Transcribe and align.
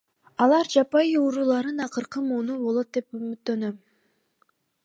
Алар 0.45 0.69
жапайы 0.75 1.19
уруулардын 1.25 1.83
акыркы 1.87 2.25
мууну 2.31 2.57
болот 2.65 2.93
деп 2.99 3.21
үмүттөнөм. 3.21 3.77